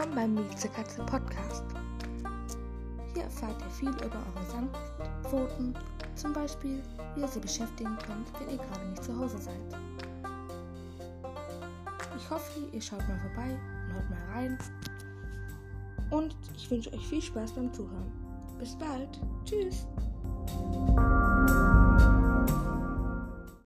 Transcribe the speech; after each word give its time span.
Willkommen 0.00 0.34
beim 0.34 0.48
Miezekatze 0.48 1.02
Podcast. 1.04 1.62
Hier 3.12 3.24
erfahrt 3.24 3.60
ihr 3.60 3.70
viel 3.70 3.90
über 3.90 4.16
eure 4.34 4.46
Sandpfoten, 4.50 5.74
zum 6.14 6.32
Beispiel, 6.32 6.82
wie 7.14 7.20
ihr 7.20 7.28
sie 7.28 7.38
beschäftigen 7.38 7.98
könnt, 8.06 8.32
wenn 8.40 8.48
ihr 8.48 8.64
gerade 8.64 8.86
nicht 8.86 9.04
zu 9.04 9.14
Hause 9.14 9.36
seid. 9.36 9.60
Ich 12.16 12.30
hoffe, 12.30 12.60
ihr 12.72 12.80
schaut 12.80 13.06
mal 13.06 13.18
vorbei 13.18 13.50
und 13.50 13.92
hört 13.92 14.08
mal 14.08 14.32
rein. 14.32 14.58
Und 16.10 16.34
ich 16.56 16.70
wünsche 16.70 16.90
euch 16.94 17.06
viel 17.06 17.20
Spaß 17.20 17.52
beim 17.52 17.70
Zuhören. 17.70 18.10
Bis 18.58 18.74
bald. 18.78 19.20
Tschüss. 19.44 19.86